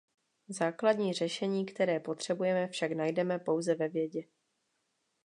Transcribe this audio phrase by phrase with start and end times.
[0.47, 4.23] Základní řešení, které potřebujeme, však najdeme pouze ve vědě.